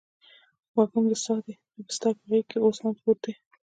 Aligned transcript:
وږم 0.75 1.03
د 1.11 1.13
ساه 1.23 1.39
دی 1.45 1.53
دبسترپه 1.77 2.23
غیږکې 2.29 2.57
اوس 2.61 2.77
هم 2.83 2.93
پروت 2.99 3.19
دي 3.23 3.33